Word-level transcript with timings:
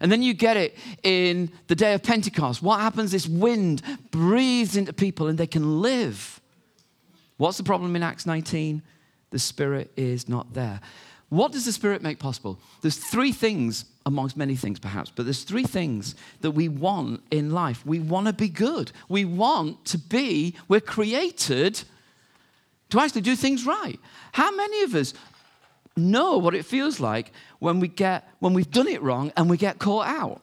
And 0.00 0.10
then 0.12 0.22
you 0.22 0.34
get 0.34 0.56
it 0.56 0.76
in 1.02 1.50
the 1.66 1.74
day 1.74 1.94
of 1.94 2.02
Pentecost. 2.02 2.62
What 2.62 2.80
happens? 2.80 3.10
This 3.10 3.26
wind 3.26 3.82
breathes 4.10 4.76
into 4.76 4.92
people 4.92 5.26
and 5.26 5.38
they 5.38 5.46
can 5.46 5.80
live. 5.80 6.40
What's 7.36 7.58
the 7.58 7.64
problem 7.64 7.96
in 7.96 8.02
Acts 8.02 8.26
19? 8.26 8.82
The 9.30 9.38
Spirit 9.38 9.92
is 9.96 10.28
not 10.28 10.54
there. 10.54 10.80
What 11.28 11.52
does 11.52 11.66
the 11.66 11.72
Spirit 11.72 12.02
make 12.02 12.18
possible? 12.18 12.58
There's 12.80 12.96
three 12.96 13.32
things, 13.32 13.84
amongst 14.06 14.36
many 14.36 14.56
things 14.56 14.78
perhaps, 14.78 15.12
but 15.14 15.24
there's 15.24 15.44
three 15.44 15.64
things 15.64 16.14
that 16.40 16.52
we 16.52 16.68
want 16.68 17.22
in 17.30 17.50
life. 17.50 17.84
We 17.84 18.00
want 18.00 18.28
to 18.28 18.32
be 18.32 18.48
good. 18.48 18.92
We 19.08 19.26
want 19.26 19.84
to 19.86 19.98
be, 19.98 20.56
we're 20.68 20.80
created 20.80 21.82
to 22.90 23.00
actually 23.00 23.20
do 23.20 23.36
things 23.36 23.66
right. 23.66 24.00
How 24.32 24.54
many 24.54 24.82
of 24.82 24.94
us 24.94 25.12
know 25.98 26.38
what 26.38 26.54
it 26.54 26.64
feels 26.64 27.00
like 27.00 27.32
when 27.58 27.80
we 27.80 27.88
get 27.88 28.28
when 28.38 28.54
we've 28.54 28.70
done 28.70 28.88
it 28.88 29.02
wrong 29.02 29.32
and 29.36 29.50
we 29.50 29.56
get 29.56 29.78
caught 29.78 30.06
out? 30.06 30.40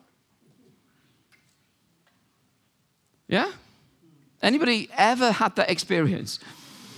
Yeah? 3.28 3.52
Anybody 4.42 4.90
ever 4.96 5.32
had 5.32 5.56
that 5.56 5.70
experience? 5.70 6.40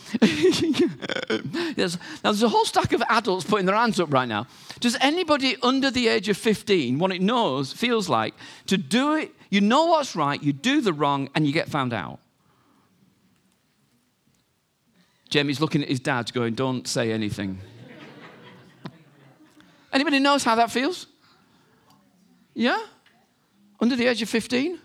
there's, 0.21 1.97
now, 1.97 2.31
there's 2.31 2.43
a 2.43 2.49
whole 2.49 2.65
stack 2.65 2.93
of 2.93 3.01
adults 3.09 3.45
putting 3.45 3.65
their 3.65 3.75
hands 3.75 3.99
up 3.99 4.11
right 4.11 4.27
now. 4.27 4.47
Does 4.79 4.97
anybody 5.01 5.57
under 5.61 5.91
the 5.91 6.07
age 6.07 6.29
of 6.29 6.37
15 6.37 6.99
what 6.99 7.11
it 7.11 7.21
knows, 7.21 7.73
feels 7.73 8.07
like, 8.07 8.33
to 8.67 8.77
do 8.77 9.15
it, 9.15 9.31
you 9.49 9.61
know 9.61 9.85
what's 9.85 10.15
right, 10.15 10.41
you 10.41 10.53
do 10.53 10.81
the 10.81 10.93
wrong, 10.93 11.29
and 11.35 11.45
you 11.45 11.53
get 11.53 11.69
found 11.69 11.93
out? 11.93 12.19
Jamie's 15.29 15.59
looking 15.59 15.81
at 15.81 15.89
his 15.89 15.99
dad 15.99 16.31
going, 16.33 16.53
Don't 16.53 16.87
say 16.87 17.11
anything. 17.11 17.59
Anybody 19.97 20.19
knows 20.19 20.43
how 20.43 20.53
that 20.53 20.69
feels? 20.69 21.07
Yeah? 22.53 22.77
Under 23.79 23.95
the 23.95 24.05
age 24.05 24.21
of 24.21 24.29
15? 24.29 24.77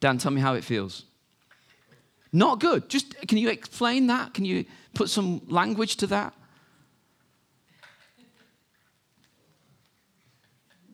Dan, 0.00 0.18
tell 0.18 0.32
me 0.32 0.40
how 0.40 0.54
it 0.54 0.64
feels. 0.64 1.04
Not 2.32 2.58
good. 2.58 2.88
Just 2.88 3.16
can 3.28 3.38
you 3.38 3.48
explain 3.48 4.08
that? 4.08 4.34
Can 4.34 4.44
you 4.44 4.64
put 4.92 5.08
some 5.08 5.40
language 5.46 5.98
to 5.98 6.08
that? 6.08 6.34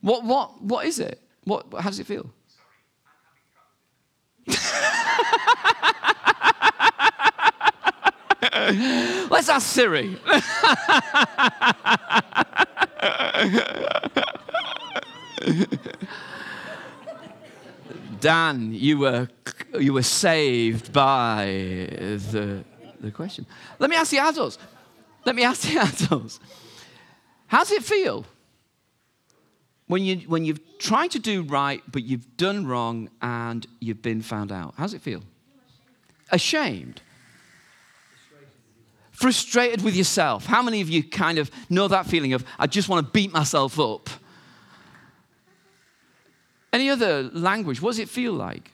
What 0.01 0.23
what 0.23 0.61
what 0.61 0.85
is 0.85 0.99
it? 0.99 1.19
What 1.45 1.65
how 1.73 1.89
does 1.89 1.99
it 1.99 2.05
feel? 2.05 2.29
Let's 9.31 9.49
ask 9.49 9.67
Siri. 9.67 10.15
Dan, 18.19 18.73
you 18.73 18.99
were, 18.99 19.27
you 19.79 19.93
were 19.93 20.03
saved 20.03 20.93
by 20.93 21.45
the, 21.91 22.63
the 23.01 23.11
question. 23.11 23.45
Let 23.79 23.89
me 23.89 23.95
ask 23.95 24.11
the 24.11 24.19
adults. 24.19 24.57
Let 25.25 25.35
me 25.35 25.43
ask 25.43 25.61
the 25.61 25.77
adults. 26.07 26.39
How's 27.47 27.71
it 27.71 27.83
feel 27.83 28.25
when, 29.87 30.03
you, 30.03 30.17
when 30.27 30.45
you've 30.45 30.61
tried 30.77 31.11
to 31.11 31.19
do 31.19 31.43
right, 31.43 31.81
but 31.91 32.03
you've 32.03 32.37
done 32.37 32.65
wrong 32.65 33.09
and 33.21 33.67
you've 33.79 34.01
been 34.01 34.21
found 34.21 34.51
out? 34.51 34.73
How's 34.77 34.93
it 34.93 35.01
feel? 35.01 35.21
Ashamed 36.31 37.01
frustrated 39.23 39.81
with 39.81 39.95
yourself. 39.95 40.45
How 40.45 40.61
many 40.61 40.81
of 40.81 40.89
you 40.89 41.01
kind 41.01 41.37
of 41.37 41.49
know 41.69 41.87
that 41.87 42.07
feeling 42.07 42.33
of, 42.33 42.43
I 42.59 42.67
just 42.67 42.89
want 42.89 43.07
to 43.07 43.09
beat 43.09 43.31
myself 43.31 43.79
up? 43.79 44.09
Any 46.73 46.89
other 46.89 47.23
language? 47.31 47.81
What 47.81 47.91
does 47.91 47.99
it 47.99 48.09
feel 48.09 48.33
like? 48.33 48.69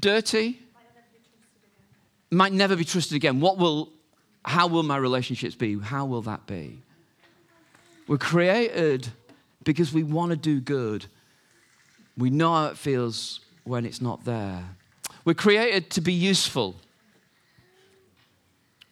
Dirty. 0.00 0.60
Might 2.30 2.54
never 2.54 2.76
be 2.76 2.84
trusted 2.86 3.14
again. 3.14 3.40
What 3.40 3.58
will, 3.58 3.90
how 4.42 4.68
will 4.68 4.82
my 4.82 4.96
relationships 4.96 5.54
be? 5.54 5.78
How 5.78 6.06
will 6.06 6.22
that 6.22 6.46
be? 6.46 6.78
We're 8.06 8.16
created 8.16 9.06
because 9.64 9.92
we 9.92 10.02
want 10.02 10.30
to 10.30 10.36
do 10.36 10.62
good. 10.62 11.04
We 12.16 12.30
know 12.30 12.54
how 12.54 12.66
it 12.68 12.78
feels 12.78 13.40
when 13.64 13.84
it's 13.84 14.00
not 14.00 14.24
there. 14.24 14.64
We're 15.26 15.34
created 15.34 15.90
to 15.90 16.00
be 16.00 16.14
useful. 16.14 16.76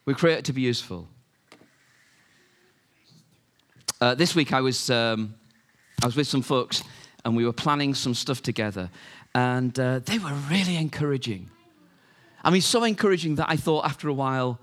We're 0.06 0.14
created 0.14 0.44
to 0.44 0.52
be 0.52 0.60
useful. 0.60 1.08
Uh, 4.00 4.14
this 4.14 4.36
week 4.36 4.52
I 4.52 4.60
was, 4.60 4.88
um, 4.88 5.34
I 6.00 6.06
was 6.06 6.14
with 6.14 6.28
some 6.28 6.42
folks 6.42 6.84
and 7.24 7.36
we 7.36 7.44
were 7.44 7.52
planning 7.52 7.92
some 7.92 8.14
stuff 8.14 8.40
together. 8.40 8.88
And 9.34 9.76
uh, 9.80 9.98
they 9.98 10.18
were 10.18 10.32
really 10.48 10.76
encouraging. 10.76 11.50
I 12.44 12.50
mean, 12.50 12.60
so 12.60 12.84
encouraging 12.84 13.34
that 13.34 13.46
I 13.50 13.56
thought 13.56 13.84
after 13.84 14.08
a 14.08 14.12
while, 14.12 14.60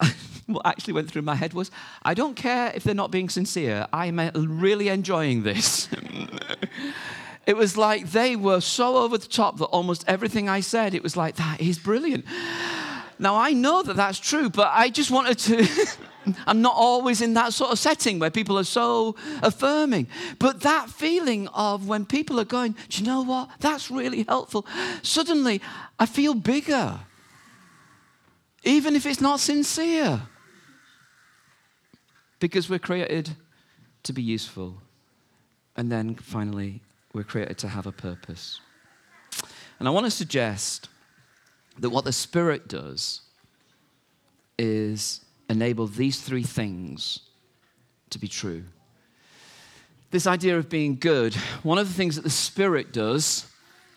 what 0.46 0.64
actually 0.64 0.94
went 0.94 1.10
through 1.10 1.22
my 1.22 1.34
head 1.34 1.52
was, 1.52 1.70
I 2.02 2.14
don't 2.14 2.34
care 2.34 2.72
if 2.74 2.82
they're 2.82 2.94
not 2.94 3.10
being 3.10 3.28
sincere. 3.28 3.88
I'm 3.92 4.18
uh, 4.18 4.30
really 4.34 4.88
enjoying 4.88 5.42
this. 5.42 5.86
it 7.46 7.58
was 7.58 7.76
like 7.76 8.12
they 8.12 8.36
were 8.36 8.62
so 8.62 8.96
over 8.96 9.18
the 9.18 9.28
top 9.28 9.58
that 9.58 9.66
almost 9.66 10.02
everything 10.08 10.48
I 10.48 10.60
said, 10.60 10.94
it 10.94 11.02
was 11.02 11.14
like, 11.14 11.36
that 11.36 11.60
is 11.60 11.78
brilliant. 11.78 12.24
Now, 13.20 13.36
I 13.36 13.52
know 13.52 13.82
that 13.82 13.96
that's 13.96 14.18
true, 14.18 14.48
but 14.48 14.70
I 14.72 14.88
just 14.88 15.10
wanted 15.10 15.38
to. 15.40 15.66
I'm 16.46 16.62
not 16.62 16.74
always 16.74 17.20
in 17.20 17.34
that 17.34 17.52
sort 17.52 17.70
of 17.70 17.78
setting 17.78 18.18
where 18.18 18.30
people 18.30 18.58
are 18.58 18.64
so 18.64 19.14
affirming. 19.42 20.06
But 20.38 20.62
that 20.62 20.88
feeling 20.88 21.46
of 21.48 21.86
when 21.86 22.06
people 22.06 22.40
are 22.40 22.46
going, 22.46 22.76
do 22.88 23.00
you 23.00 23.06
know 23.06 23.22
what? 23.22 23.50
That's 23.60 23.90
really 23.90 24.22
helpful. 24.22 24.66
Suddenly, 25.02 25.60
I 25.98 26.06
feel 26.06 26.32
bigger, 26.32 26.98
even 28.64 28.96
if 28.96 29.04
it's 29.04 29.20
not 29.20 29.38
sincere. 29.38 30.22
Because 32.38 32.70
we're 32.70 32.78
created 32.78 33.36
to 34.04 34.14
be 34.14 34.22
useful. 34.22 34.78
And 35.76 35.92
then 35.92 36.14
finally, 36.14 36.80
we're 37.12 37.24
created 37.24 37.58
to 37.58 37.68
have 37.68 37.86
a 37.86 37.92
purpose. 37.92 38.60
And 39.78 39.86
I 39.86 39.90
want 39.90 40.06
to 40.06 40.10
suggest 40.10 40.88
that 41.80 41.90
what 41.90 42.04
the 42.04 42.12
Spirit 42.12 42.68
does 42.68 43.22
is 44.58 45.24
enable 45.48 45.86
these 45.86 46.20
three 46.20 46.42
things 46.42 47.20
to 48.10 48.18
be 48.18 48.28
true. 48.28 48.64
This 50.10 50.26
idea 50.26 50.58
of 50.58 50.68
being 50.68 50.96
good, 50.96 51.34
one 51.62 51.78
of 51.78 51.88
the 51.88 51.94
things 51.94 52.16
that 52.16 52.22
the 52.22 52.30
Spirit 52.30 52.92
does 52.92 53.46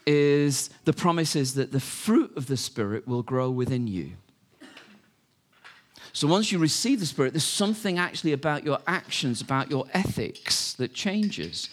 is 0.06 0.70
the 0.86 0.94
promise 0.94 1.36
is 1.36 1.56
that 1.56 1.72
the 1.72 1.80
fruit 1.80 2.36
of 2.38 2.48
the 2.48 2.58
Spirit 2.58 3.08
will 3.08 3.24
grow 3.24 3.50
within 3.50 3.88
you. 3.88 4.12
So 6.12 6.28
once 6.28 6.52
you 6.52 6.60
receive 6.60 7.00
the 7.00 7.06
Spirit, 7.08 7.34
there's 7.34 7.44
something 7.44 7.98
actually 7.98 8.34
about 8.34 8.64
your 8.64 8.78
actions, 8.86 9.42
about 9.42 9.72
your 9.72 9.86
ethics 9.94 10.74
that 10.74 10.94
changes 10.94 11.70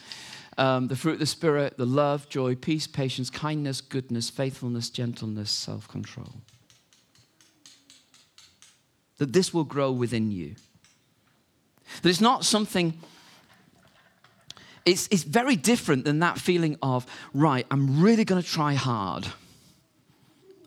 um, 0.58 0.88
the 0.88 0.96
fruit 0.96 1.14
of 1.14 1.18
the 1.20 1.26
Spirit, 1.26 1.76
the 1.76 1.86
love, 1.86 2.28
joy, 2.28 2.54
peace, 2.54 2.86
patience, 2.86 3.30
kindness, 3.30 3.80
goodness, 3.80 4.30
faithfulness, 4.30 4.90
gentleness, 4.90 5.50
self 5.50 5.88
control. 5.88 6.42
That 9.18 9.32
this 9.32 9.54
will 9.54 9.64
grow 9.64 9.92
within 9.92 10.30
you. 10.30 10.56
That 12.02 12.08
it's 12.08 12.20
not 12.20 12.44
something, 12.44 12.94
it's, 14.84 15.08
it's 15.10 15.22
very 15.22 15.56
different 15.56 16.04
than 16.04 16.20
that 16.20 16.38
feeling 16.38 16.76
of, 16.82 17.06
right, 17.34 17.66
I'm 17.70 18.02
really 18.02 18.24
going 18.24 18.42
to 18.42 18.48
try 18.48 18.74
hard. 18.74 19.26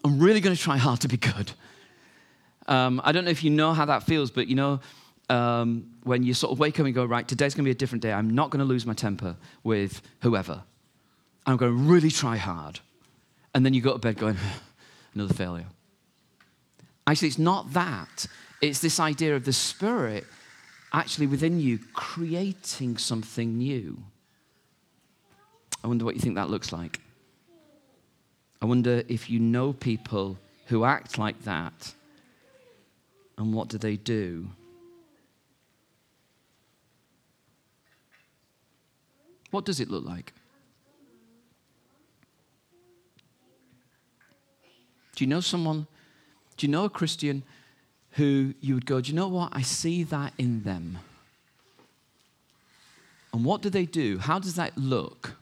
I'm 0.04 0.20
really 0.20 0.42
going 0.42 0.56
to 0.56 0.62
try 0.62 0.78
hard 0.78 1.02
to 1.02 1.08
be 1.08 1.18
good. 1.18 1.52
Um, 2.68 3.02
I 3.04 3.12
don't 3.12 3.26
know 3.26 3.32
if 3.32 3.44
you 3.44 3.50
know 3.50 3.74
how 3.74 3.86
that 3.86 4.04
feels, 4.04 4.32
but 4.32 4.48
you 4.48 4.56
know, 4.56 4.80
um, 5.30 5.92
when 6.04 6.24
you 6.24 6.34
sort 6.34 6.52
of 6.52 6.60
wake 6.60 6.80
up 6.80 6.86
and 6.86 6.94
go, 6.94 7.06
right, 7.06 7.28
today's 7.28 7.54
going 7.54 7.64
to 7.64 7.68
be 7.68 7.72
a 7.72 7.76
different 7.76 8.02
day. 8.02 8.12
I'm 8.12 8.30
not 8.30 8.50
going 8.50 8.60
to 8.60 8.66
lose 8.66 8.86
my 8.86 8.94
temper 8.94 9.36
with 9.64 10.02
whoever. 10.22 10.64
I'm 11.46 11.58
going 11.58 11.72
to 11.72 11.78
really 11.78 12.12
try 12.12 12.38
hard. 12.38 12.80
And 13.54 13.66
then 13.66 13.74
you 13.74 13.82
go 13.82 13.94
to 13.94 14.00
bed 14.00 14.18
going, 14.18 14.38
another 15.14 15.34
failure. 15.34 15.68
Actually, 17.06 17.28
it's 17.30 17.40
not 17.40 17.74
that. 17.74 18.28
It's 18.62 18.80
this 18.80 19.00
idea 19.00 19.36
of 19.36 19.46
the 19.46 19.54
Spirit 19.54 20.26
actually 20.94 21.28
within 21.28 21.60
you 21.60 21.80
creating 21.94 22.98
something 22.98 23.58
new. 23.58 24.02
I 25.84 25.88
wonder 25.88 26.06
what 26.06 26.16
you 26.16 26.22
think 26.22 26.36
that 26.36 26.50
looks 26.50 26.72
like. 26.72 27.02
I 28.62 28.66
wonder 28.66 29.04
if 29.10 29.30
you 29.30 29.40
know 29.40 29.74
people 29.74 30.38
who 30.68 30.86
act 30.86 31.18
like 31.18 31.44
that 31.44 31.94
and 33.38 33.54
what 33.54 33.68
do 33.68 33.78
they 33.78 33.98
do? 33.98 34.48
What 39.54 39.66
does 39.66 39.80
it 39.80 39.88
look 39.92 40.04
like? 40.04 40.34
Do 45.16 45.24
you 45.24 45.28
know 45.28 45.42
someone? 45.42 45.86
Do 46.58 46.66
you 46.66 46.72
know 46.72 46.86
a 46.86 46.90
Christian 46.90 47.44
who 48.14 48.56
you 48.62 48.74
would 48.74 48.88
go, 48.88 49.00
Do 49.00 49.12
you 49.12 49.16
know 49.16 49.28
what? 49.28 49.52
I 49.54 49.62
see 49.62 50.02
that 50.06 50.34
in 50.40 50.64
them. 50.64 50.98
And 53.32 53.46
what 53.46 53.62
do 53.62 53.70
they 53.70 53.86
do? 53.86 54.18
How 54.18 54.40
does 54.40 54.56
that 54.56 54.76
look? 54.76 55.36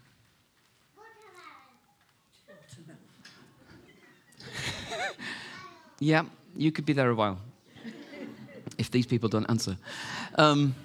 yeah, 5.99 6.25
you 6.57 6.73
could 6.73 6.85
be 6.85 6.91
there 6.91 7.09
a 7.09 7.15
while 7.15 7.39
if 8.77 8.91
these 8.91 9.05
people 9.05 9.29
don't 9.29 9.49
answer. 9.49 9.77
Um, 10.35 10.75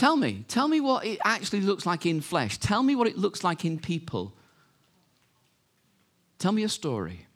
tell 0.00 0.16
me, 0.16 0.46
tell 0.48 0.66
me 0.66 0.80
what 0.80 1.04
it 1.04 1.18
actually 1.26 1.60
looks 1.60 1.84
like 1.84 2.06
in 2.06 2.22
flesh. 2.22 2.56
Tell 2.56 2.82
me 2.82 2.96
what 2.96 3.06
it 3.06 3.18
looks 3.18 3.44
like 3.44 3.66
in 3.66 3.78
people. 3.78 4.32
Tell 6.38 6.52
me 6.52 6.62
a 6.62 6.70
story 6.70 7.26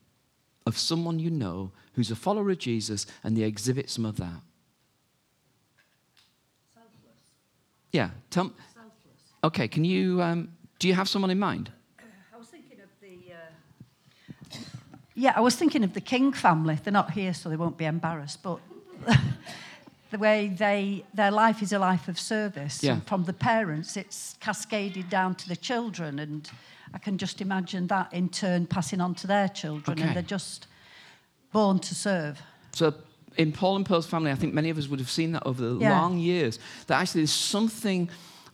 of 0.64 0.78
someone 0.78 1.18
you 1.18 1.30
know 1.30 1.72
who's 1.92 2.10
a 2.10 2.16
follower 2.16 2.50
of 2.50 2.58
Jesus 2.58 3.06
and 3.22 3.36
they 3.36 3.42
exhibit 3.42 3.90
some 3.90 4.06
of 4.06 4.16
that. 4.16 4.40
Selfless. 6.72 7.20
Yeah, 7.92 8.10
tell. 8.30 8.50
Selfless. 8.72 9.20
Okay, 9.44 9.68
can 9.68 9.84
you? 9.84 10.22
Um, 10.22 10.48
do 10.78 10.88
you 10.88 10.94
have 10.94 11.06
someone 11.06 11.30
in 11.30 11.38
mind? 11.38 11.70
I 12.34 12.38
was 12.38 12.46
thinking 12.46 12.78
of 12.80 12.88
the. 13.02 13.34
Uh... 13.34 14.58
Yeah, 15.14 15.34
I 15.36 15.40
was 15.40 15.54
thinking 15.54 15.84
of 15.84 15.92
the 15.92 16.00
King 16.00 16.32
family. 16.32 16.78
They're 16.82 16.94
not 16.94 17.10
here, 17.10 17.34
so 17.34 17.50
they 17.50 17.56
won't 17.56 17.76
be 17.76 17.84
embarrassed. 17.84 18.42
But 18.42 18.60
the 20.14 20.18
way 20.20 20.46
they 20.46 21.04
their 21.12 21.32
life 21.32 21.60
is 21.60 21.72
a 21.72 21.78
life 21.78 22.06
of 22.06 22.16
service. 22.20 22.84
Yeah. 22.84 22.92
And 22.92 23.06
from 23.06 23.24
the 23.24 23.32
parents, 23.32 23.96
it's 23.96 24.36
cascaded 24.38 25.08
down 25.10 25.34
to 25.34 25.48
the 25.48 25.56
children, 25.56 26.20
and 26.20 26.48
I 26.94 26.98
can 26.98 27.18
just 27.18 27.40
imagine 27.40 27.88
that 27.88 28.12
in 28.12 28.28
turn 28.28 28.66
passing 28.66 29.00
on 29.00 29.14
to 29.16 29.26
their 29.26 29.48
children, 29.48 29.98
Okay. 29.98 30.06
and 30.06 30.14
they're 30.16 30.22
just 30.38 30.68
born 31.52 31.80
to 31.80 31.94
serve. 31.96 32.40
So, 32.72 32.94
in 33.36 33.50
Paul 33.50 33.74
and 33.76 33.84
Pearl's 33.84 34.06
family, 34.06 34.30
I 34.30 34.36
think 34.36 34.54
many 34.54 34.70
of 34.70 34.78
us 34.78 34.86
would 34.86 35.00
have 35.00 35.10
seen 35.10 35.32
that 35.32 35.42
over 35.44 35.60
the 35.60 35.80
Yeah. 35.80 36.00
long 36.00 36.18
years. 36.18 36.60
That 36.86 37.00
actually 37.00 37.22
there's 37.22 37.32
something 37.32 38.08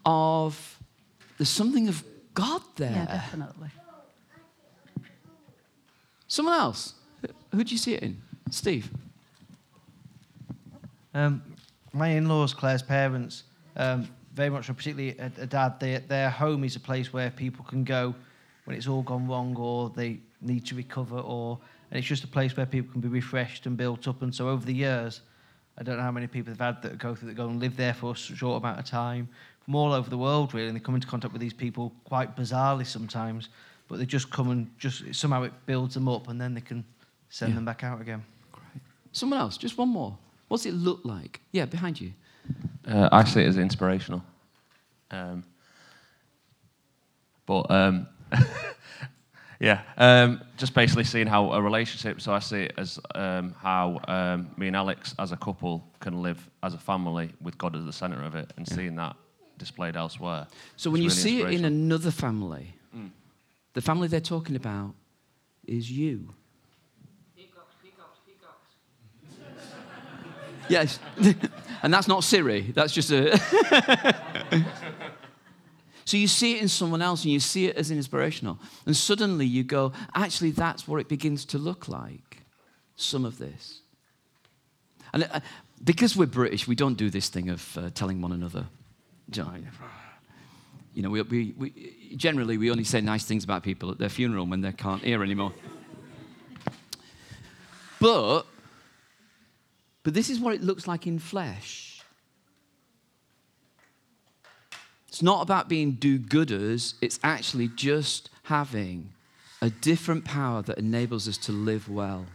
of 0.07 0.79
there's 1.37 1.51
something 1.51 1.89
of 1.89 2.03
God 2.33 2.62
there. 2.77 2.91
Yeah, 2.93 3.05
definitely. 3.05 3.71
Someone 6.27 6.55
else. 6.59 6.95
Who 7.55 7.65
do 7.65 7.71
you 7.73 7.79
see 7.79 7.95
it 7.97 8.03
in? 8.03 8.17
Steve. 8.51 8.89
Um, 11.12 11.43
my 11.92 12.08
in-laws, 12.08 12.54
Claire's 12.54 12.82
parents, 12.82 13.44
um, 13.76 14.08
very 14.34 14.50
much, 14.50 14.66
particularly 14.66 15.16
a, 15.19 15.31
a 15.38 15.46
dad, 15.46 15.81
they, 15.81 15.98
their 15.98 16.31
home 16.31 16.64
is 16.64 16.76
a 16.76 16.81
place 16.81 17.12
where 17.12 17.31
people 17.31 17.64
can 17.64 17.84
go 17.84 18.14
when 18.64 18.76
it's 18.76 18.87
all 18.87 19.02
gone 19.02 19.26
wrong 19.26 19.56
or 19.56 19.90
they 19.90 20.19
need 20.40 20.64
to 20.66 20.75
recover, 20.75 21.19
or 21.19 21.58
and 21.90 21.98
it's 21.98 22.06
just 22.06 22.22
a 22.25 22.28
place 22.28 22.56
where 22.56 22.66
people 22.66 22.92
can 22.92 23.00
be 23.00 23.08
refreshed 23.08 23.66
and 23.66 23.76
built 23.76 24.06
up. 24.06 24.22
And 24.22 24.32
so 24.34 24.48
over 24.48 24.64
the 24.64 24.72
years, 24.75 25.22
I 25.76 25.82
don't 25.82 25.96
know 25.96 26.02
how 26.02 26.12
many 26.12 26.26
people 26.28 26.52
they've 26.52 26.60
had 26.60 26.81
that 26.82 26.98
go 26.98 27.14
through 27.14 27.28
that 27.28 27.34
go 27.34 27.48
and 27.48 27.58
live 27.58 27.76
there 27.76 27.94
for 27.94 28.12
a 28.12 28.16
short 28.16 28.62
amount 28.62 28.78
of 28.78 28.84
time 28.84 29.28
from 29.64 29.75
all 29.75 29.92
over 29.92 30.08
the 30.08 30.19
world, 30.19 30.54
really. 30.54 30.69
And 30.69 30.76
they 30.76 30.81
come 30.81 30.94
into 30.94 31.08
contact 31.08 31.32
with 31.32 31.40
these 31.40 31.52
people 31.52 31.92
quite 32.04 32.37
bizarrely 32.37 32.87
sometimes, 32.87 33.48
but 33.88 33.98
they 33.98 34.06
just 34.06 34.31
come 34.31 34.50
and 34.50 34.70
just 34.78 35.12
somehow 35.14 35.42
it 35.42 35.52
builds 35.66 35.94
them 35.94 36.08
up, 36.08 36.28
and 36.28 36.40
then 36.40 36.54
they 36.54 36.60
can 36.60 36.84
send 37.31 37.50
Yeah. 37.50 37.56
them 37.56 37.64
back 37.64 37.82
out 37.82 38.00
again. 38.00 38.22
Great. 38.52 38.82
Someone 39.12 39.40
else. 39.40 39.56
Just 39.56 39.76
one 39.76 39.88
more. 39.88 40.16
What's 40.50 40.67
it 40.67 40.75
look 40.75 41.05
like? 41.05 41.41
Yeah, 41.52 41.67
behind 41.67 42.00
you. 42.00 42.12
Uh, 42.85 43.08
I 43.12 43.23
see 43.23 43.41
it 43.41 43.47
as 43.47 43.56
inspirational. 43.56 44.20
Um, 45.12 45.44
but 47.47 47.70
um, 47.70 48.08
yeah, 49.61 49.82
um, 49.97 50.43
just 50.56 50.75
basically 50.75 51.05
seeing 51.05 51.29
how 51.29 51.52
a 51.52 51.62
relationship. 51.62 52.20
So 52.20 52.35
I 52.35 52.41
see 52.41 52.62
it 52.62 52.75
as 52.79 52.99
um, 53.14 53.55
how 53.61 54.00
um, 54.08 54.50
me 54.56 54.67
and 54.67 54.75
Alex, 54.75 55.14
as 55.20 55.31
a 55.31 55.37
couple, 55.37 55.87
can 56.00 56.20
live 56.20 56.50
as 56.64 56.75
a 56.75 56.79
family 56.79 57.31
with 57.41 57.56
God 57.56 57.76
as 57.76 57.85
the 57.85 57.93
center 57.93 58.20
of 58.25 58.35
it, 58.35 58.52
and 58.56 58.67
seeing 58.69 58.97
that 58.97 59.14
displayed 59.56 59.94
elsewhere. 59.94 60.49
So 60.76 60.91
when 60.91 61.00
you 61.00 61.11
really 61.11 61.20
see 61.20 61.43
it 61.43 61.52
in 61.52 61.64
another 61.64 62.11
family, 62.11 62.75
the 63.75 63.81
family 63.81 64.08
they're 64.08 64.20
talking 64.20 64.56
about 64.56 64.97
is 65.64 65.88
you. 65.88 66.35
Yes. 70.70 70.99
and 71.82 71.93
that's 71.93 72.08
not 72.08 72.25
Siri. 72.25 72.72
That's 72.72 72.93
just 72.93 73.11
a. 73.11 73.37
so 76.05 76.17
you 76.17 76.28
see 76.28 76.56
it 76.56 76.62
in 76.62 76.69
someone 76.69 77.02
else 77.02 77.25
and 77.25 77.32
you 77.32 77.40
see 77.40 77.67
it 77.67 77.76
as 77.76 77.90
inspirational. 77.90 78.58
And 78.87 78.96
suddenly 78.96 79.46
you 79.46 79.64
go, 79.64 79.93
actually, 80.14 80.52
that's 80.52 80.87
what 80.87 81.00
it 81.00 81.08
begins 81.08 81.44
to 81.46 81.58
look 81.58 81.88
like. 81.88 82.44
Some 82.96 83.25
of 83.25 83.38
this. 83.38 83.81
And 85.12 85.25
uh, 85.25 85.40
because 85.82 86.17
we're 86.17 86.26
British, 86.26 86.69
we 86.69 86.75
don't 86.75 86.96
do 86.96 87.11
this 87.11 87.28
thing 87.28 87.49
of 87.49 87.76
uh, 87.76 87.90
telling 87.94 88.20
one 88.20 88.32
another. 88.32 88.66
You 90.94 91.02
know, 91.02 91.11
we, 91.11 91.23
we, 91.23 91.55
we, 91.56 92.14
generally 92.16 92.58
we 92.58 92.70
only 92.70 92.84
say 92.84 93.00
nice 93.00 93.25
things 93.25 93.44
about 93.44 93.62
people 93.62 93.90
at 93.90 93.99
their 93.99 94.08
funeral 94.08 94.46
when 94.46 94.61
they 94.61 94.73
can't 94.73 95.02
hear 95.02 95.23
anymore. 95.23 95.52
But, 98.00 98.43
but 100.02 100.14
this 100.14 100.31
is 100.31 100.41
what 100.41 100.55
it 100.55 100.62
looks 100.62 100.87
like 100.87 101.06
in 101.06 101.19
flesh. 101.19 102.02
It's 105.08 105.23
not 105.23 105.43
about 105.43 105.69
being 105.69 105.93
do-gooders. 105.93 106.94
It's 107.00 107.19
actually 107.23 107.69
just 107.69 108.31
having 108.44 109.12
a 109.61 109.69
different 109.69 110.25
power 110.25 110.62
that 110.62 110.79
enables 110.79 111.29
us 111.29 111.37
to 111.38 111.52
live 111.52 111.88
well. 111.88 112.26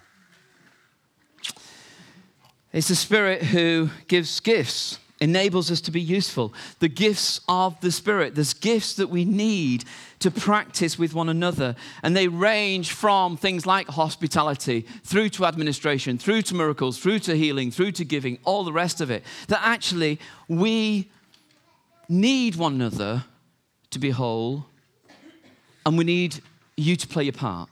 It's 2.73 2.89
the 2.89 2.95
Spirit 2.95 3.41
who 3.41 3.89
gives 4.07 4.39
gifts, 4.41 4.99
enables 5.25 5.71
us 5.71 5.81
to 5.81 5.91
be 5.91 5.99
useful. 5.99 6.53
The 6.79 6.87
gifts 6.87 7.41
of 7.49 7.81
the 7.81 7.91
Spirit. 7.91 8.35
There's 8.35 8.53
gifts 8.53 8.93
that 8.93 9.09
we 9.09 9.25
need 9.25 9.83
to 10.19 10.29
practice 10.29 10.99
with 10.99 11.15
one 11.15 11.29
another. 11.29 11.75
And 12.03 12.15
they 12.15 12.27
range 12.27 12.91
from 12.91 13.35
things 13.35 13.65
like 13.65 13.87
hospitality, 13.87 14.85
through 15.03 15.29
to 15.29 15.45
administration, 15.45 16.19
through 16.19 16.43
to 16.43 16.55
miracles, 16.55 16.99
through 16.99 17.19
to 17.19 17.35
healing, 17.35 17.71
through 17.71 17.93
to 17.93 18.05
giving, 18.05 18.37
all 18.45 18.63
the 18.63 18.71
rest 18.71 19.01
of 19.01 19.09
it. 19.09 19.23
That 19.47 19.61
actually 19.63 20.19
we 20.47 21.09
need 22.07 22.55
one 22.55 22.75
another 22.75 23.25
to 23.89 23.99
be 23.99 24.11
whole, 24.11 24.67
and 25.87 25.97
we 25.97 26.03
need 26.03 26.39
you 26.77 26.95
to 26.95 27.07
play 27.07 27.23
your 27.23 27.33
part. 27.33 27.67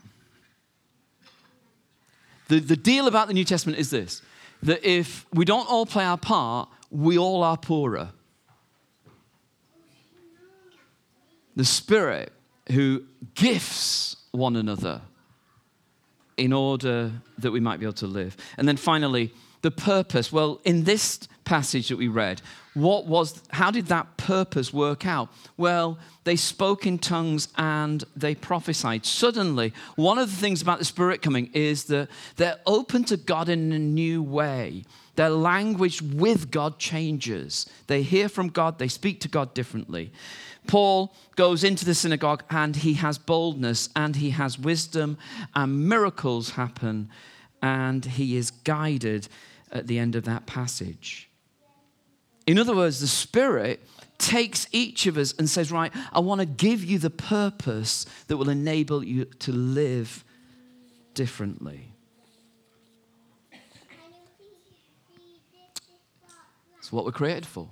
The, 2.47 2.59
the 2.59 2.75
deal 2.75 3.07
about 3.07 3.27
the 3.27 3.33
New 3.35 3.45
Testament 3.45 3.77
is 3.77 3.91
this 3.91 4.21
that 4.63 4.83
if 4.89 5.25
we 5.33 5.43
don't 5.45 5.69
all 5.69 5.85
play 5.85 6.05
our 6.05 6.17
part, 6.17 6.69
we 6.93 7.17
all 7.17 7.43
are 7.43 7.57
poorer. 7.57 8.11
The 11.55 11.65
Spirit 11.65 12.31
who 12.71 13.03
gifts 13.33 14.15
one 14.31 14.55
another 14.55 15.01
in 16.37 16.53
order 16.53 17.11
that 17.39 17.51
we 17.51 17.59
might 17.59 17.79
be 17.79 17.85
able 17.85 17.93
to 17.93 18.07
live. 18.07 18.37
And 18.57 18.67
then 18.67 18.77
finally, 18.77 19.33
the 19.63 19.71
purpose. 19.71 20.31
Well, 20.31 20.61
in 20.63 20.83
this 20.83 21.27
passage 21.45 21.87
that 21.89 21.97
we 21.97 22.07
read, 22.07 22.41
what 22.75 23.05
was 23.05 23.41
how 23.49 23.71
did 23.71 23.87
that 23.87 24.17
purpose 24.17 24.71
work 24.73 25.05
out? 25.05 25.29
Well, 25.57 25.97
they 26.23 26.35
spoke 26.35 26.85
in 26.85 26.99
tongues 26.99 27.47
and 27.57 28.03
they 28.15 28.35
prophesied. 28.35 29.05
Suddenly, 29.05 29.73
one 29.95 30.17
of 30.17 30.29
the 30.29 30.35
things 30.35 30.61
about 30.61 30.79
the 30.79 30.85
Spirit 30.85 31.21
coming 31.21 31.49
is 31.53 31.85
that 31.85 32.09
they're 32.35 32.59
open 32.65 33.03
to 33.05 33.17
God 33.17 33.49
in 33.49 33.71
a 33.71 33.79
new 33.79 34.21
way. 34.21 34.85
Their 35.15 35.29
language 35.29 36.01
with 36.01 36.49
God 36.49 36.79
changes. 36.79 37.67
They 37.87 38.01
hear 38.01 38.27
from 38.27 38.49
God, 38.49 38.79
they 38.79 38.87
speak 38.87 39.19
to 39.21 39.27
God 39.27 39.53
differently. 39.53 40.11
Paul 40.65 41.13
goes 41.35 41.63
into 41.63 41.85
the 41.85 41.93
synagogue 41.93 42.43
and 42.49 42.75
he 42.75 42.93
has 42.93 43.17
boldness 43.17 43.89
and 43.95 44.15
he 44.15 44.31
has 44.31 44.57
wisdom, 44.57 45.17
and 45.53 45.87
miracles 45.87 46.51
happen, 46.51 47.09
and 47.61 48.03
he 48.05 48.35
is 48.35 48.49
guided 48.49 49.27
at 49.73 49.87
the 49.87 49.99
end 49.99 50.15
of 50.15 50.23
that 50.23 50.45
passage. 50.45 51.29
In 52.47 52.57
other 52.57 52.75
words, 52.75 53.01
the 53.01 53.07
Spirit 53.07 53.81
takes 54.17 54.67
each 54.71 55.07
of 55.07 55.17
us 55.17 55.33
and 55.37 55.49
says, 55.49 55.71
Right, 55.71 55.91
I 56.13 56.19
want 56.19 56.39
to 56.39 56.45
give 56.45 56.83
you 56.83 56.99
the 56.99 57.09
purpose 57.09 58.05
that 58.27 58.37
will 58.37 58.49
enable 58.49 59.03
you 59.03 59.25
to 59.25 59.51
live 59.51 60.23
differently. 61.13 61.89
It's 66.77 66.91
what 66.91 67.05
we're 67.05 67.11
created 67.11 67.45
for. 67.45 67.69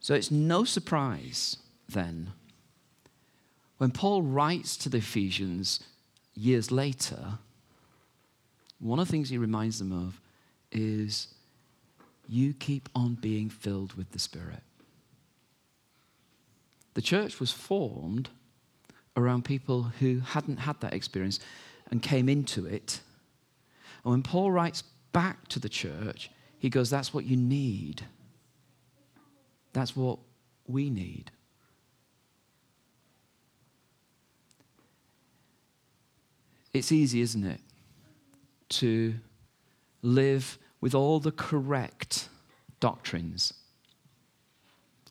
So 0.00 0.14
it's 0.14 0.30
no 0.30 0.64
surprise 0.64 1.58
then 1.88 2.32
when 3.78 3.90
Paul 3.90 4.22
writes 4.22 4.76
to 4.78 4.88
the 4.88 4.98
Ephesians 4.98 5.80
years 6.34 6.70
later, 6.70 7.38
one 8.80 8.98
of 8.98 9.06
the 9.06 9.12
things 9.12 9.28
he 9.28 9.38
reminds 9.38 9.78
them 9.78 9.92
of 9.92 10.20
is 10.70 11.34
you 12.28 12.52
keep 12.52 12.88
on 12.94 13.14
being 13.14 13.48
filled 13.48 13.94
with 13.94 14.12
the 14.12 14.18
Spirit. 14.18 14.62
The 16.94 17.02
church 17.02 17.40
was 17.40 17.52
formed 17.52 18.28
around 19.16 19.44
people 19.44 19.84
who 20.00 20.20
hadn't 20.20 20.58
had 20.58 20.80
that 20.80 20.92
experience 20.92 21.40
and 21.90 22.02
came 22.02 22.28
into 22.28 22.66
it. 22.66 23.00
And 24.04 24.12
when 24.12 24.22
Paul 24.22 24.52
writes 24.52 24.82
back 25.12 25.48
to 25.48 25.58
the 25.58 25.68
church, 25.68 26.30
he 26.58 26.68
goes, 26.68 26.90
That's 26.90 27.14
what 27.14 27.24
you 27.24 27.36
need. 27.36 28.04
That's 29.72 29.96
what 29.96 30.18
we 30.66 30.90
need. 30.90 31.30
It's 36.72 36.92
easy, 36.92 37.22
isn't 37.22 37.44
it, 37.44 37.60
to 38.70 39.14
live 40.02 40.58
with 40.80 40.94
all 40.94 41.20
the 41.20 41.32
correct 41.32 42.28
doctrines, 42.80 43.54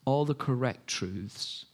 all 0.05 0.25
the 0.25 0.33
correct 0.33 0.87
truths, 0.87 1.65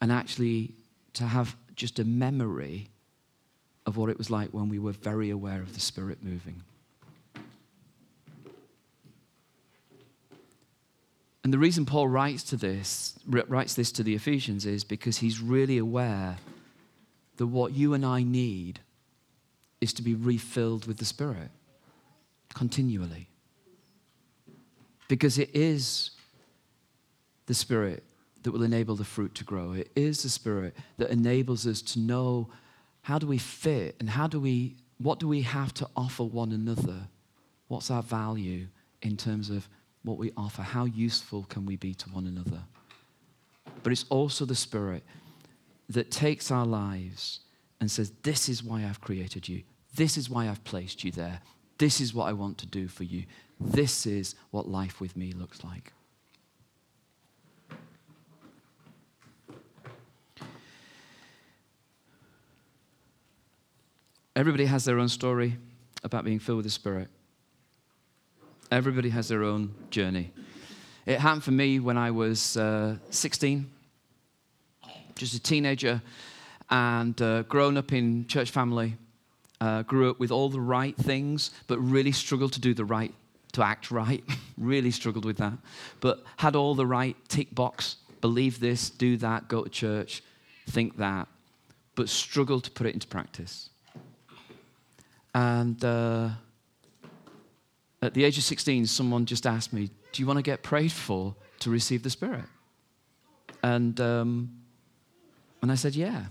and 0.00 0.10
actually 0.10 0.72
to 1.14 1.24
have 1.24 1.56
just 1.76 1.98
a 1.98 2.04
memory 2.04 2.88
of 3.86 3.96
what 3.96 4.08
it 4.08 4.16
was 4.16 4.30
like 4.30 4.50
when 4.50 4.68
we 4.68 4.78
were 4.78 4.92
very 4.92 5.30
aware 5.30 5.60
of 5.60 5.74
the 5.74 5.80
Spirit 5.80 6.22
moving. 6.22 6.62
And 11.42 11.52
the 11.52 11.58
reason 11.58 11.84
Paul 11.84 12.08
writes 12.08 12.42
to 12.44 12.56
this, 12.56 13.18
writes 13.26 13.74
this 13.74 13.92
to 13.92 14.02
the 14.02 14.14
Ephesians 14.14 14.64
is 14.64 14.82
because 14.82 15.18
he's 15.18 15.40
really 15.40 15.76
aware 15.76 16.38
that 17.36 17.46
what 17.46 17.74
you 17.74 17.92
and 17.92 18.04
I 18.04 18.22
need 18.22 18.80
is 19.84 19.92
to 19.92 20.02
be 20.02 20.14
refilled 20.14 20.86
with 20.86 20.96
the 20.96 21.04
Spirit 21.04 21.50
continually. 22.54 23.28
Because 25.08 25.38
it 25.38 25.50
is 25.54 26.10
the 27.46 27.54
Spirit 27.54 28.02
that 28.42 28.50
will 28.50 28.62
enable 28.62 28.96
the 28.96 29.04
fruit 29.04 29.34
to 29.34 29.44
grow. 29.44 29.72
It 29.72 29.90
is 29.94 30.22
the 30.22 30.30
Spirit 30.30 30.74
that 30.96 31.10
enables 31.10 31.66
us 31.66 31.82
to 31.82 31.98
know 32.00 32.48
how 33.02 33.18
do 33.18 33.26
we 33.26 33.36
fit 33.36 33.96
and 34.00 34.08
how 34.08 34.26
do 34.26 34.40
we, 34.40 34.76
what 34.98 35.20
do 35.20 35.28
we 35.28 35.42
have 35.42 35.74
to 35.74 35.88
offer 35.94 36.24
one 36.24 36.52
another? 36.52 37.08
What's 37.68 37.90
our 37.90 38.02
value 38.02 38.66
in 39.02 39.18
terms 39.18 39.50
of 39.50 39.68
what 40.02 40.16
we 40.16 40.32
offer? 40.34 40.62
How 40.62 40.86
useful 40.86 41.44
can 41.50 41.66
we 41.66 41.76
be 41.76 41.94
to 41.94 42.08
one 42.08 42.26
another? 42.26 42.62
But 43.82 43.92
it's 43.92 44.06
also 44.08 44.46
the 44.46 44.54
Spirit 44.54 45.02
that 45.90 46.10
takes 46.10 46.50
our 46.50 46.64
lives 46.64 47.40
and 47.80 47.90
says, 47.90 48.12
This 48.22 48.48
is 48.48 48.64
why 48.64 48.84
I've 48.84 49.02
created 49.02 49.46
you. 49.46 49.62
This 49.94 50.16
is 50.16 50.28
why 50.28 50.48
I've 50.48 50.64
placed 50.64 51.04
you 51.04 51.10
there. 51.10 51.40
This 51.78 52.00
is 52.00 52.14
what 52.14 52.24
I 52.24 52.32
want 52.32 52.58
to 52.58 52.66
do 52.66 52.88
for 52.88 53.04
you. 53.04 53.24
This 53.60 54.06
is 54.06 54.34
what 54.50 54.68
life 54.68 55.00
with 55.00 55.16
me 55.16 55.32
looks 55.32 55.62
like. 55.62 55.92
Everybody 64.36 64.64
has 64.64 64.84
their 64.84 64.98
own 64.98 65.08
story 65.08 65.56
about 66.02 66.24
being 66.24 66.40
filled 66.40 66.56
with 66.56 66.66
the 66.66 66.70
Spirit. 66.70 67.08
Everybody 68.72 69.10
has 69.10 69.28
their 69.28 69.44
own 69.44 69.72
journey. 69.90 70.32
It 71.06 71.20
happened 71.20 71.44
for 71.44 71.52
me 71.52 71.78
when 71.78 71.96
I 71.96 72.10
was 72.10 72.56
uh, 72.56 72.96
16, 73.10 73.70
just 75.14 75.34
a 75.34 75.40
teenager, 75.40 76.02
and 76.68 77.20
uh, 77.22 77.42
grown 77.42 77.76
up 77.76 77.92
in 77.92 78.26
church 78.26 78.50
family. 78.50 78.96
Uh, 79.60 79.82
grew 79.82 80.10
up 80.10 80.18
with 80.18 80.30
all 80.30 80.48
the 80.48 80.60
right 80.60 80.96
things, 80.96 81.50
but 81.68 81.78
really 81.78 82.12
struggled 82.12 82.52
to 82.52 82.60
do 82.60 82.74
the 82.74 82.84
right, 82.84 83.14
to 83.52 83.62
act 83.62 83.90
right. 83.90 84.22
really 84.58 84.90
struggled 84.90 85.24
with 85.24 85.38
that. 85.38 85.54
But 86.00 86.22
had 86.36 86.56
all 86.56 86.74
the 86.74 86.86
right 86.86 87.16
tick 87.28 87.54
box 87.54 87.96
believe 88.20 88.58
this, 88.58 88.88
do 88.88 89.18
that, 89.18 89.48
go 89.48 89.64
to 89.64 89.68
church, 89.68 90.22
think 90.66 90.96
that, 90.96 91.28
but 91.94 92.08
struggled 92.08 92.64
to 92.64 92.70
put 92.70 92.86
it 92.86 92.94
into 92.94 93.06
practice. 93.06 93.68
And 95.34 95.84
uh, 95.84 96.30
at 98.00 98.14
the 98.14 98.24
age 98.24 98.38
of 98.38 98.44
16, 98.44 98.86
someone 98.86 99.26
just 99.26 99.46
asked 99.46 99.72
me, 99.72 99.90
Do 100.12 100.22
you 100.22 100.26
want 100.26 100.38
to 100.38 100.42
get 100.42 100.62
prayed 100.62 100.90
for 100.92 101.34
to 101.60 101.70
receive 101.70 102.02
the 102.02 102.08
Spirit? 102.08 102.44
And, 103.62 104.00
um, 104.00 104.50
and 105.60 105.70
I 105.70 105.74
said, 105.74 105.94
Yeah. 105.94 106.24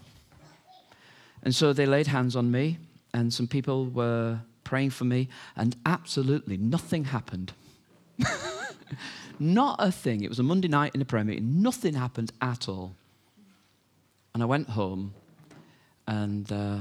And 1.44 1.54
so 1.54 1.74
they 1.74 1.86
laid 1.86 2.08
hands 2.08 2.36
on 2.36 2.50
me, 2.50 2.80
and 3.14 3.34
some 3.34 3.48
people 3.48 3.86
were 3.86 4.40
praying 4.64 4.92
for 4.92 5.06
me, 5.06 5.30
and 5.56 5.76
absolutely 5.86 6.58
nothing 6.58 7.06
happened. 7.06 7.54
Not 9.40 9.76
a 9.80 9.92
thing. 9.92 10.24
It 10.24 10.30
was 10.30 10.40
a 10.40 10.44
Monday 10.44 10.68
night 10.68 10.96
in 10.96 11.02
a 11.02 11.06
prayer 11.06 11.24
meeting. 11.24 11.62
Nothing 11.62 11.94
happened 11.96 12.32
at 12.42 12.70
all. 12.70 12.96
And 14.34 14.42
I 14.42 14.46
went 14.46 14.70
home 14.70 15.14
and 16.08 16.52
uh, 16.52 16.80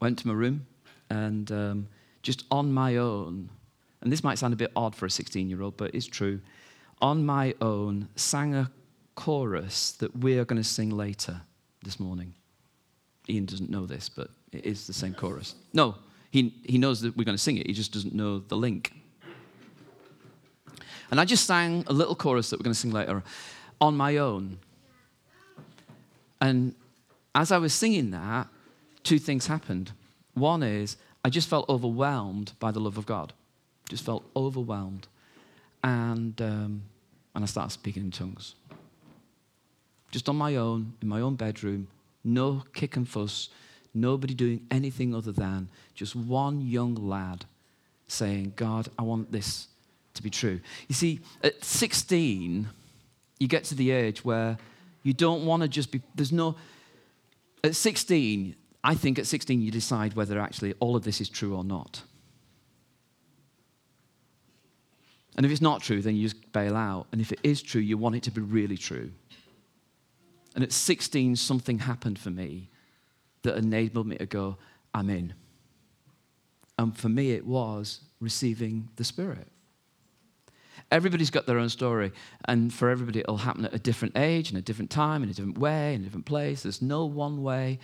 went 0.00 0.18
to 0.18 0.28
my 0.28 0.34
room, 0.34 0.66
and 1.10 1.50
um, 1.50 1.88
just 2.22 2.44
on 2.50 2.72
my 2.72 2.96
own, 2.96 3.50
and 4.00 4.12
this 4.12 4.22
might 4.22 4.38
sound 4.38 4.52
a 4.52 4.56
bit 4.56 4.72
odd 4.76 4.94
for 4.94 5.06
a 5.06 5.10
16 5.10 5.48
year 5.48 5.62
old, 5.62 5.76
but 5.76 5.94
it's 5.94 6.06
true, 6.06 6.40
on 7.00 7.24
my 7.24 7.54
own 7.60 8.08
sang 8.16 8.54
a 8.54 8.70
chorus 9.14 9.92
that 9.92 10.16
we 10.16 10.38
are 10.38 10.44
going 10.44 10.60
to 10.60 10.68
sing 10.68 10.90
later 10.90 11.42
this 11.82 11.98
morning. 11.98 12.34
Ian 13.28 13.46
doesn't 13.46 13.70
know 13.70 13.86
this, 13.86 14.08
but 14.08 14.28
it 14.52 14.64
is 14.66 14.86
the 14.86 14.92
same 14.92 15.14
chorus. 15.14 15.54
No, 15.72 15.96
he, 16.30 16.54
he 16.64 16.78
knows 16.78 17.00
that 17.02 17.16
we're 17.16 17.24
going 17.24 17.36
to 17.36 17.42
sing 17.42 17.56
it, 17.56 17.66
he 17.66 17.72
just 17.72 17.92
doesn't 17.92 18.14
know 18.14 18.38
the 18.40 18.56
link. 18.56 18.92
And 21.10 21.20
I 21.20 21.26
just 21.26 21.46
sang 21.46 21.84
a 21.88 21.92
little 21.92 22.14
chorus 22.14 22.50
that 22.50 22.58
we're 22.58 22.64
going 22.64 22.74
to 22.74 22.80
sing 22.80 22.90
later 22.90 23.22
on 23.80 23.96
my 23.96 24.16
own. 24.16 24.58
And 26.40 26.74
as 27.34 27.52
I 27.52 27.58
was 27.58 27.74
singing 27.74 28.10
that, 28.12 28.48
two 29.02 29.18
things 29.18 29.46
happened. 29.46 29.92
One 30.34 30.62
is 30.62 30.96
I 31.22 31.28
just 31.28 31.48
felt 31.48 31.68
overwhelmed 31.68 32.52
by 32.58 32.70
the 32.70 32.80
love 32.80 32.96
of 32.96 33.04
God 33.04 33.34
just 33.92 34.04
felt 34.04 34.24
overwhelmed. 34.34 35.06
And, 35.84 36.40
um, 36.40 36.82
and 37.34 37.44
I 37.44 37.46
started 37.46 37.70
speaking 37.70 38.04
in 38.04 38.10
tongues. 38.10 38.54
Just 40.10 40.28
on 40.28 40.36
my 40.36 40.56
own, 40.56 40.94
in 41.02 41.08
my 41.08 41.20
own 41.20 41.36
bedroom, 41.36 41.88
no 42.24 42.64
kick 42.72 42.96
and 42.96 43.08
fuss, 43.08 43.48
nobody 43.94 44.34
doing 44.34 44.66
anything 44.70 45.14
other 45.14 45.32
than 45.32 45.68
just 45.94 46.16
one 46.16 46.60
young 46.60 46.94
lad 46.94 47.44
saying, 48.08 48.52
God, 48.56 48.88
I 48.98 49.02
want 49.02 49.32
this 49.32 49.68
to 50.14 50.22
be 50.22 50.30
true. 50.30 50.60
You 50.88 50.94
see, 50.94 51.20
at 51.42 51.64
16, 51.64 52.68
you 53.38 53.48
get 53.48 53.64
to 53.64 53.74
the 53.74 53.90
age 53.90 54.24
where 54.24 54.58
you 55.02 55.12
don't 55.12 55.44
want 55.46 55.62
to 55.62 55.68
just 55.68 55.90
be, 55.90 56.02
there's 56.14 56.32
no, 56.32 56.56
at 57.64 57.74
16, 57.74 58.54
I 58.84 58.94
think 58.94 59.18
at 59.18 59.26
16 59.26 59.60
you 59.60 59.70
decide 59.70 60.14
whether 60.14 60.38
actually 60.38 60.74
all 60.80 60.96
of 60.96 61.04
this 61.04 61.20
is 61.20 61.28
true 61.28 61.56
or 61.56 61.64
not. 61.64 62.02
And 65.36 65.46
if 65.46 65.52
it's 65.52 65.62
not 65.62 65.82
true, 65.82 66.02
then 66.02 66.14
you 66.16 66.28
just 66.28 66.52
bail 66.52 66.76
out. 66.76 67.06
And 67.10 67.20
if 67.20 67.32
it 67.32 67.40
is 67.42 67.62
true, 67.62 67.80
you 67.80 67.96
want 67.96 68.16
it 68.16 68.22
to 68.24 68.30
be 68.30 68.42
really 68.42 68.76
true. 68.76 69.10
And 70.54 70.62
at 70.62 70.72
16, 70.72 71.36
something 71.36 71.78
happened 71.78 72.18
for 72.18 72.30
me 72.30 72.68
that 73.42 73.56
enabled 73.56 74.06
me 74.06 74.16
to 74.18 74.26
go, 74.26 74.56
I'm 74.94 75.10
in. 75.10 75.34
And 76.78 76.96
for 76.96 77.08
me, 77.08 77.32
it 77.32 77.46
was 77.46 78.00
receiving 78.20 78.88
the 78.96 79.04
Spirit. 79.04 79.48
Everybody's 80.90 81.30
got 81.30 81.46
their 81.46 81.58
own 81.58 81.70
story, 81.70 82.12
and 82.46 82.72
for 82.72 82.90
everybody, 82.90 83.20
it'll 83.20 83.38
happen 83.38 83.64
at 83.64 83.72
a 83.72 83.78
different 83.78 84.16
age, 84.16 84.50
in 84.50 84.58
a 84.58 84.62
different 84.62 84.90
time, 84.90 85.22
in 85.22 85.30
a 85.30 85.32
different 85.32 85.56
way, 85.56 85.94
in 85.94 86.02
a 86.02 86.04
different 86.04 86.26
place. 86.26 86.62
There's 86.62 86.82
no 86.82 87.06
one 87.06 87.42
way. 87.42 87.78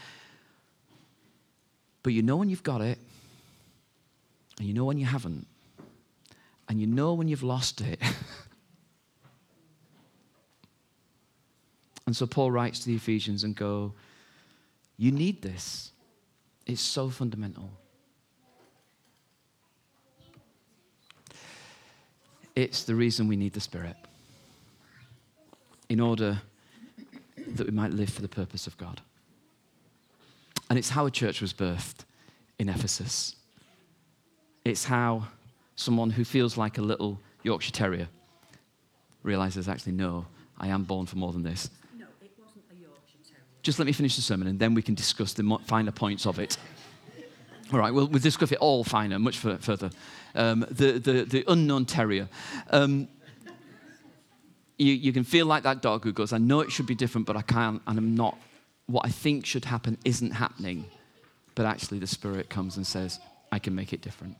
But 2.02 2.12
you 2.12 2.22
know 2.22 2.36
when 2.36 2.50
you've 2.50 2.62
got 2.62 2.82
it, 2.82 2.98
and 4.58 4.66
you 4.66 4.74
know 4.74 4.84
when 4.84 4.98
you 4.98 5.06
haven't 5.06 5.46
and 6.68 6.80
you 6.80 6.86
know 6.86 7.14
when 7.14 7.28
you've 7.28 7.42
lost 7.42 7.80
it. 7.80 8.00
and 12.08 12.16
so 12.16 12.26
Paul 12.26 12.50
writes 12.50 12.78
to 12.78 12.86
the 12.86 12.94
Ephesians 12.94 13.44
and 13.44 13.54
go, 13.54 13.92
you 14.96 15.12
need 15.12 15.42
this. 15.42 15.92
It's 16.64 16.80
so 16.80 17.10
fundamental. 17.10 17.68
It's 22.56 22.84
the 22.84 22.94
reason 22.94 23.28
we 23.28 23.36
need 23.36 23.52
the 23.52 23.60
Spirit 23.60 23.94
in 25.90 26.00
order 26.00 26.40
that 27.46 27.66
we 27.66 27.72
might 27.72 27.92
live 27.92 28.08
for 28.08 28.22
the 28.22 28.28
purpose 28.28 28.66
of 28.66 28.74
God. 28.78 29.02
And 30.70 30.78
it's 30.78 30.88
how 30.88 31.04
a 31.04 31.10
church 31.10 31.42
was 31.42 31.52
birthed 31.52 32.06
in 32.58 32.70
Ephesus. 32.70 33.36
It's 34.64 34.86
how 34.86 35.28
someone 35.76 36.08
who 36.08 36.24
feels 36.24 36.56
like 36.56 36.78
a 36.78 36.82
little 36.82 37.20
Yorkshire 37.42 37.72
Terrier 37.72 38.08
realizes 39.22 39.68
actually, 39.68 39.92
no, 39.92 40.24
I 40.58 40.68
am 40.68 40.84
born 40.84 41.04
for 41.04 41.16
more 41.16 41.34
than 41.34 41.42
this. 41.42 41.68
No, 41.96 42.06
it 42.20 42.32
wasn't 42.42 42.64
a 42.72 42.74
Yorkshire 42.74 43.18
Terrier. 43.24 43.44
Just 43.62 43.78
let 43.78 43.86
me 43.86 43.92
finish 43.92 44.16
the 44.16 44.22
sermon 44.22 44.48
and 44.48 44.58
then 44.58 44.74
we 44.74 44.82
can 44.82 44.94
discuss 44.94 45.32
the 45.32 45.58
finer 45.66 45.92
points 45.92 46.26
of 46.26 46.38
it. 46.38 46.56
All 47.72 47.78
right, 47.78 47.92
we'll, 47.92 48.06
we'll 48.06 48.20
discuss 48.20 48.50
it 48.50 48.58
all 48.58 48.82
finer, 48.82 49.18
much 49.18 49.38
further. 49.38 49.90
Um, 50.34 50.64
the, 50.70 50.92
the, 50.92 51.24
the 51.24 51.44
unknown 51.48 51.84
terrier. 51.84 52.28
Um, 52.70 53.08
you, 54.78 54.92
you 54.92 55.12
can 55.12 55.24
feel 55.24 55.46
like 55.46 55.64
that 55.64 55.82
dog 55.82 56.04
who 56.04 56.12
goes, 56.12 56.32
I 56.32 56.38
know 56.38 56.60
it 56.60 56.70
should 56.70 56.86
be 56.86 56.94
different, 56.94 57.26
but 57.26 57.36
I 57.36 57.42
can't, 57.42 57.82
and 57.86 57.98
I'm 57.98 58.14
not. 58.14 58.38
What 58.86 59.04
I 59.04 59.10
think 59.10 59.44
should 59.44 59.66
happen 59.66 59.98
isn't 60.04 60.30
happening. 60.30 60.86
But 61.54 61.66
actually, 61.66 61.98
the 61.98 62.06
Spirit 62.06 62.48
comes 62.48 62.76
and 62.76 62.86
says, 62.86 63.18
I 63.50 63.58
can 63.58 63.74
make 63.74 63.92
it 63.92 64.00
different. 64.00 64.36